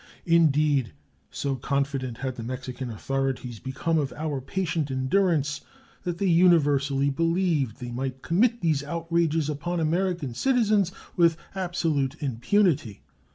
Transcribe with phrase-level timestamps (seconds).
[0.25, 0.93] Indeed,
[1.29, 5.61] so confident had the Mexican authorities become of our patient endurance
[6.01, 13.03] that they universally believed they might commit these outrages upon American citizens with absolute impunity.